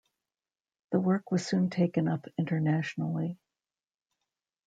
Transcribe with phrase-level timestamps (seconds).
[0.91, 3.37] The work was soon taken up internationally.